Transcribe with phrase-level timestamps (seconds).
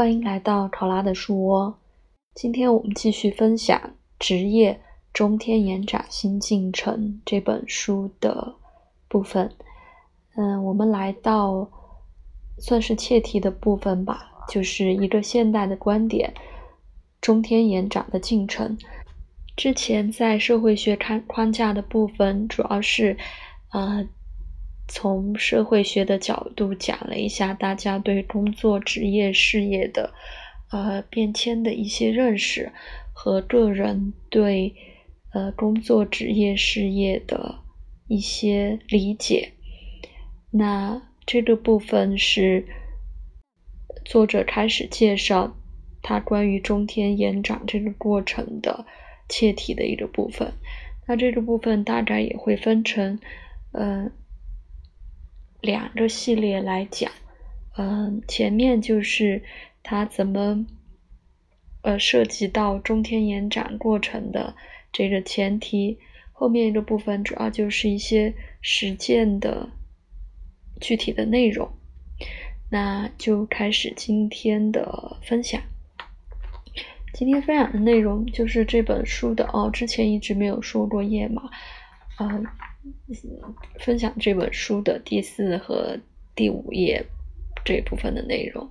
[0.00, 1.78] 欢迎来到考拉的树窝。
[2.34, 3.78] 今天我们继续分享
[4.18, 4.80] 《职业
[5.12, 6.94] 中天延展新进程》
[7.26, 8.54] 这本书的
[9.08, 9.54] 部分。
[10.36, 11.70] 嗯，我们来到
[12.56, 16.32] 算是切题的部分吧，就是一个现代的观点——
[17.20, 18.78] 中天延展的进程。
[19.54, 23.14] 之前在社会学看框架的部分，主要是
[23.72, 24.08] 呃。
[24.92, 30.12] 从社会学的角度讲了一下大家对工作、职业、事业的
[30.72, 32.72] 呃变迁的一些认识
[33.12, 34.74] 和个人对
[35.32, 37.60] 呃工作、职业、事业的
[38.08, 39.52] 一些理解。
[40.50, 42.66] 那这个部分是
[44.04, 45.56] 作者开始介绍
[46.02, 48.84] 他关于中天延长这个过程的
[49.28, 50.52] 切题的一个部分。
[51.06, 53.20] 那这个部分大概也会分成
[53.70, 54.10] 嗯。
[55.60, 57.12] 两个系列来讲，
[57.76, 59.42] 嗯，前面就是
[59.82, 60.64] 它怎么，
[61.82, 64.54] 呃，涉及到中天延展过程的
[64.90, 65.98] 这个前提，
[66.32, 69.68] 后面一个部分主要就是一些实践的
[70.80, 71.70] 具体的内容，
[72.70, 75.60] 那就开始今天的分享。
[77.12, 81.50] 今天分享的内容就是这本书的哦，之前一直没有说过页码，
[82.18, 82.46] 嗯。
[83.78, 85.98] 分享这本书的第四和
[86.34, 87.04] 第五页
[87.64, 88.70] 这部分的内容。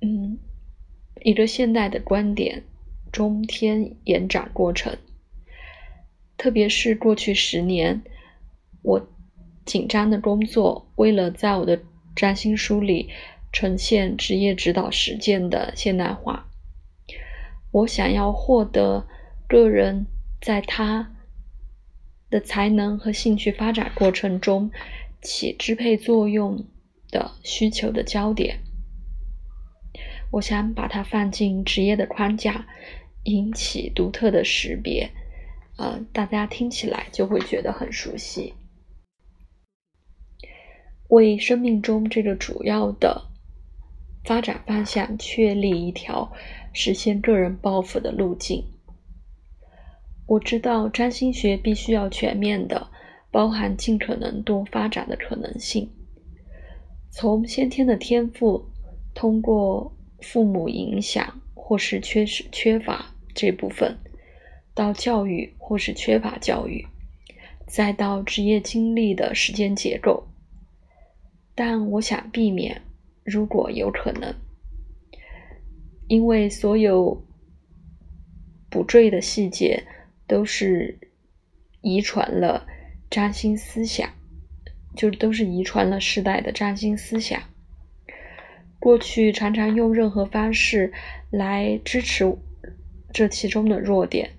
[0.00, 0.38] 嗯，
[1.22, 2.64] 一个现代的观点，
[3.12, 4.96] 中天延展过程，
[6.36, 8.02] 特别是过去十年，
[8.82, 9.08] 我
[9.66, 11.82] 紧张的工作，为了在我的
[12.16, 13.10] 占星书里
[13.52, 16.48] 呈现职业指导实践的现代化，
[17.72, 19.06] 我想要获得
[19.46, 20.06] 个人
[20.40, 21.14] 在他。
[22.30, 24.70] 的才能和兴趣发展过程中
[25.22, 26.64] 起支配作用
[27.10, 28.60] 的需求的焦点，
[30.32, 32.66] 我想把它放进职业的框架，
[33.24, 35.10] 引起独特的识别。
[35.78, 38.54] 呃，大家听起来就会觉得很熟悉。
[41.08, 43.30] 为生命中这个主要的
[44.24, 46.32] 发展方向确立一条
[46.74, 48.64] 实现个人抱负的路径。
[50.28, 52.90] 我知道占星学必须要全面的
[53.30, 55.90] 包含尽可能多发展的可能性，
[57.08, 58.66] 从先天的天赋，
[59.14, 63.96] 通过父母影响或是缺失缺乏这部分，
[64.74, 66.86] 到教育或是缺乏教育，
[67.66, 70.28] 再到职业经历的时间结构。
[71.54, 72.82] 但我想避免，
[73.24, 74.34] 如果有可能，
[76.06, 77.24] 因为所有
[78.68, 79.84] 补缀的细节。
[80.28, 81.00] 都是
[81.80, 82.66] 遗传了
[83.10, 84.08] 占星思想，
[84.94, 87.42] 就都是遗传了世代的占星思想。
[88.78, 90.92] 过去常常用任何方式
[91.30, 92.38] 来支持
[93.12, 94.30] 这其中的弱点，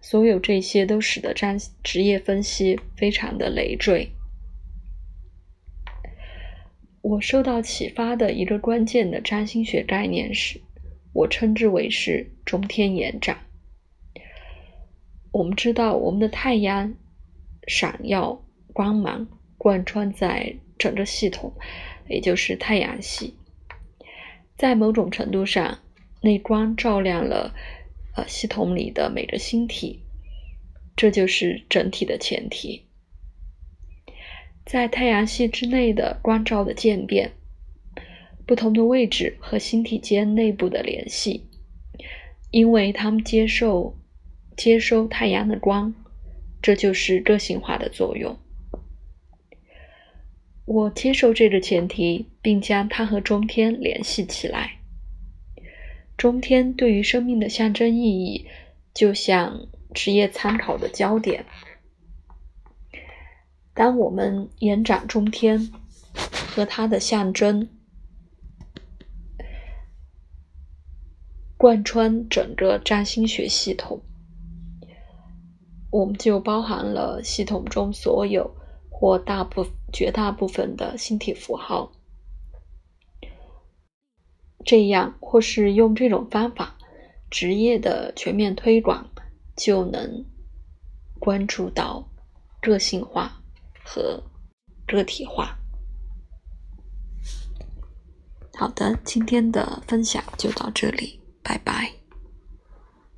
[0.00, 4.10] 所有这些都使得占职业分析非常的累赘。
[7.00, 10.60] 我受到启发的一个关键的占星学概念是，
[11.12, 13.45] 我称之为是中天延展。
[15.36, 16.94] 我们知道，我们的太阳
[17.66, 18.42] 闪耀
[18.72, 21.52] 光芒贯穿在整个系统，
[22.08, 23.34] 也就是太阳系。
[24.56, 25.80] 在某种程度上，
[26.22, 27.54] 那光照亮了
[28.16, 30.00] 呃系统里的每个星体，
[30.96, 32.86] 这就是整体的前提。
[34.64, 37.32] 在太阳系之内的光照的渐变，
[38.46, 41.46] 不同的位置和星体间内部的联系，
[42.50, 43.98] 因为它们接受。
[44.56, 45.94] 接收太阳的光，
[46.62, 48.38] 这就是个性化的作用。
[50.64, 54.80] 我接受这个前提，并将它和中天联系起来。
[56.16, 58.46] 中天对于生命的象征意义，
[58.94, 61.44] 就像职业参考的焦点。
[63.74, 65.70] 当我们延展中天
[66.24, 67.68] 和它的象征，
[71.58, 74.00] 贯穿整个占星学系统。
[75.96, 78.54] 我们就包含了系统中所有
[78.90, 81.90] 或大部绝大部分的星体符号，
[84.62, 86.76] 这样或是用这种方法，
[87.30, 89.08] 职业的全面推广
[89.56, 90.22] 就能
[91.18, 92.06] 关注到
[92.60, 93.40] 个性化
[93.82, 94.22] 和
[94.86, 95.56] 个体化。
[98.54, 102.05] 好的，今天的分享就到这里，拜拜。